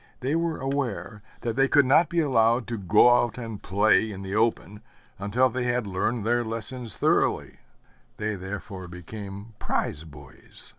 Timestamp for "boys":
10.03-10.69